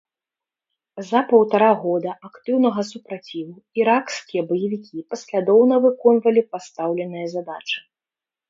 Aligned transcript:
За 1.09 1.19
паўтара 1.31 1.67
года 1.83 2.11
актыўнага 2.29 2.81
супраціву 2.91 3.55
іракскія 3.83 4.41
баевікі 4.53 5.05
паслядоўна 5.13 5.75
выконвалі 5.85 6.41
пастаўленыя 6.57 7.27
задачы. 7.37 7.79